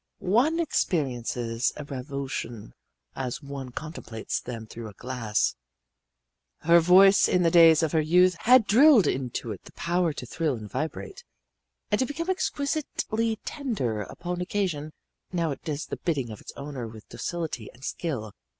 One 0.33 0.59
experiences 0.59 1.71
a 1.77 1.83
revulsion 1.83 2.73
as 3.15 3.43
one 3.43 3.69
contemplates 3.71 4.39
them 4.41 4.65
through 4.65 4.89
a 4.89 4.95
glass. 4.95 5.55
Her 6.61 6.79
voice 6.79 7.27
in 7.29 7.43
the 7.43 7.51
days 7.51 7.83
of 7.83 7.91
her 7.91 8.01
youth 8.01 8.35
had 8.39 8.65
drilled 8.65 9.05
into 9.05 9.51
it 9.51 9.63
the 9.65 9.71
power 9.73 10.11
to 10.11 10.25
thrill 10.25 10.55
and 10.55 10.67
vibrate, 10.71 11.23
and 11.91 11.99
to 11.99 12.07
become 12.07 12.31
exquisitely 12.31 13.35
tender 13.45 14.01
upon 14.01 14.41
occasion, 14.41 14.85
and 14.85 14.91
now 15.33 15.51
it 15.51 15.61
does 15.63 15.85
the 15.85 15.97
bidding 15.97 16.31
of 16.31 16.41
its 16.41 16.51
owner 16.55 16.87
with 16.87 17.07
docility 17.09 17.69
and 17.71 17.85
skill. 17.85 18.31